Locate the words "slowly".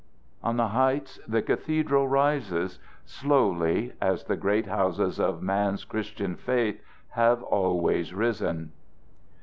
3.05-3.93